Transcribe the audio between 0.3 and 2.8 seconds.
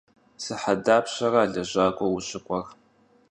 Sıhet dapşera lejak'ue vuşık'uer?